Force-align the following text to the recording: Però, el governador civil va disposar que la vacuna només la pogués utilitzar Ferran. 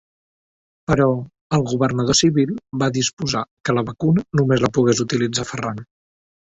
Però, 0.91 1.05
el 1.57 1.65
governador 1.73 2.19
civil 2.21 2.55
va 2.85 2.91
disposar 2.97 3.45
que 3.69 3.79
la 3.79 3.87
vacuna 3.93 4.27
només 4.41 4.67
la 4.67 4.75
pogués 4.79 5.07
utilitzar 5.09 5.51
Ferran. 5.55 5.89